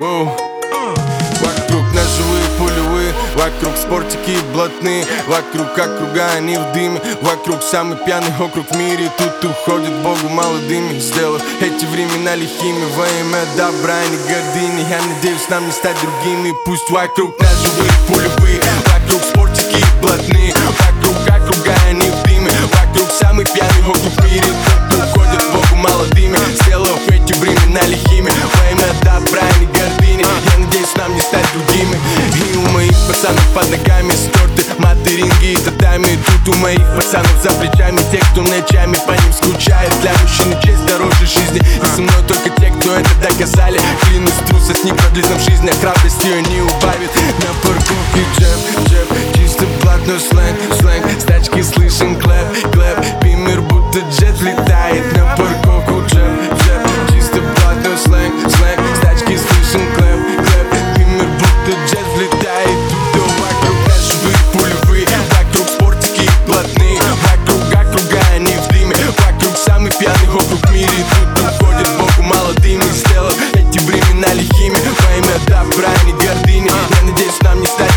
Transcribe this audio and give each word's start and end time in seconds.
Вокруг 0.00 1.82
ножевые 1.92 2.44
пулевые 2.56 3.12
Вокруг 3.34 3.76
спортики 3.76 4.38
блатные 4.52 5.04
Вокруг 5.26 5.76
округа 5.76 6.30
они 6.36 6.56
в 6.56 6.72
дыме 6.72 7.00
Вокруг 7.20 7.60
самый 7.64 7.96
пьяный 7.96 8.32
округ 8.38 8.70
в 8.70 8.78
мире 8.78 9.10
Тут 9.18 9.50
уходит 9.50 9.92
Богу 10.04 10.28
молодыми 10.28 11.00
Сделав 11.00 11.42
эти 11.60 11.84
времена 11.86 12.36
лихими 12.36 12.84
Во 12.94 13.06
имя 13.08 13.44
добра 13.56 14.00
и 14.04 14.10
не 14.10 14.18
гордыни. 14.18 14.88
Я 14.88 15.02
надеюсь 15.02 15.48
нам 15.50 15.66
не 15.66 15.72
стать 15.72 15.96
другими 16.00 16.54
Пусть 16.64 16.88
вокруг 16.90 17.36
ножевые 17.40 17.90
пулевые 18.06 18.67
под 33.58 33.70
ногами 33.70 34.12
стерты. 34.12 34.62
Материнги 34.78 35.52
и 35.52 35.56
татами 35.56 36.06
Тут 36.26 36.54
у 36.54 36.58
моих 36.58 36.86
пацанов 36.94 37.34
за 37.42 37.50
плечами. 37.50 37.98
Те, 38.12 38.18
кто 38.30 38.42
ночами 38.42 38.96
по 39.04 39.12
ним 39.12 39.32
скучает. 39.32 39.92
Для 40.00 40.12
мужчины 40.22 40.56
честь 40.62 40.86
дороже 40.86 41.26
жизни. 41.26 41.58
И 41.58 41.86
со 41.86 42.00
мной 42.00 42.22
только 42.28 42.50
те, 42.60 42.70
кто 42.70 42.94
это 42.94 43.10
доказали. 43.20 43.80
Клянусь, 44.02 44.32
трусость 44.46 44.84
не 44.84 44.92
продлит 44.92 45.28
нам 45.28 45.40
жизнь 45.40 45.68
А 45.68 45.74
храбрость 45.80 46.22
ее 46.24 46.40
не 46.42 46.60
убавит. 46.60 47.10
На 47.42 47.52
парковке 47.62 48.22
джеб, 48.38 48.88
джеб 48.88 49.08
Чисто 49.34 49.64
блатной 49.82 50.20
сленг, 50.20 50.47
лихими 74.48 74.74
Во 74.74 75.16
имя 75.16 75.38
добра 75.46 75.88
не 76.04 76.12
гордыни. 76.12 76.70
Я 76.70 77.02
надеюсь 77.02 77.40
нам 77.42 77.60
не 77.60 77.66
стать 77.66 77.87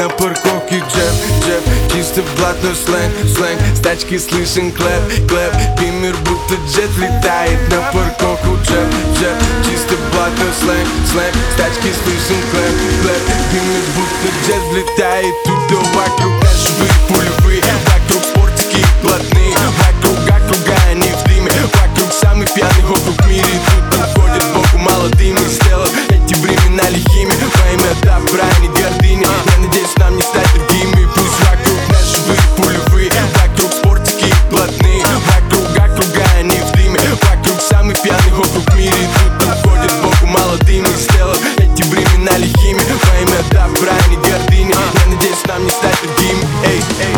На 0.00 0.08
парковке 0.08 0.78
джеб, 0.78 1.14
джеб 1.44 1.62
Чисто 1.92 2.22
блатной 2.38 2.74
сленг, 2.74 3.12
сленг. 3.36 3.60
С 3.76 3.80
тачки 3.80 4.16
слышен 4.16 4.72
clap, 4.72 5.28
clap. 5.28 5.52
Бимер 5.78 6.16
будто 6.24 6.54
jet 6.72 6.88
летает 6.96 7.58
На 7.68 7.82
парковку 7.92 8.56
джеб, 8.64 8.88
джеб 9.18 9.36
Чисто 9.62 9.96
блатной 10.10 10.52
сленг, 10.58 10.88
сленг. 11.12 11.34
С 11.52 11.56
тачки 11.58 11.92
слышен 12.02 12.40
clap, 12.50 12.76
clap. 13.02 13.22
Бимер 13.52 13.84
будто 13.94 14.28
jet 14.46 14.62
влетает 14.72 15.34
Тут 15.44 15.78
вокруг. 15.94 16.32
Ножевые 16.44 16.90
пулевые 17.06 17.30
Вокруг 17.30 17.39
that 45.82 45.96
the 46.02 46.08
demon. 46.20 46.46
Hey, 46.64 46.80
hey. 47.02 47.09